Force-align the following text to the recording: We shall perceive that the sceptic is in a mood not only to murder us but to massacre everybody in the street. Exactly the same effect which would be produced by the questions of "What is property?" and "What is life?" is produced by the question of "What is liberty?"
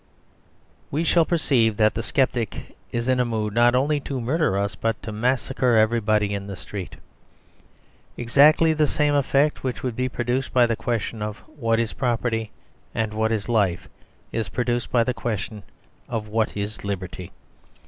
We 0.89 1.03
shall 1.03 1.25
perceive 1.25 1.77
that 1.77 1.93
the 1.93 2.01
sceptic 2.01 2.75
is 2.91 3.07
in 3.07 3.19
a 3.19 3.23
mood 3.23 3.53
not 3.53 3.75
only 3.75 3.99
to 3.99 4.19
murder 4.19 4.57
us 4.57 4.73
but 4.73 4.99
to 5.03 5.11
massacre 5.11 5.75
everybody 5.75 6.33
in 6.33 6.47
the 6.47 6.55
street. 6.55 6.95
Exactly 8.17 8.73
the 8.73 8.87
same 8.87 9.13
effect 9.13 9.63
which 9.63 9.83
would 9.83 9.95
be 9.95 10.09
produced 10.09 10.51
by 10.53 10.65
the 10.65 10.75
questions 10.75 11.21
of 11.21 11.37
"What 11.55 11.79
is 11.79 11.93
property?" 11.93 12.49
and 12.95 13.13
"What 13.13 13.31
is 13.31 13.47
life?" 13.47 13.87
is 14.31 14.49
produced 14.49 14.91
by 14.91 15.03
the 15.03 15.13
question 15.13 15.61
of 16.09 16.27
"What 16.27 16.57
is 16.57 16.83
liberty?" 16.83 17.31